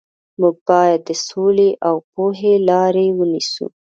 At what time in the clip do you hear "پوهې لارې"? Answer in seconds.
2.13-3.05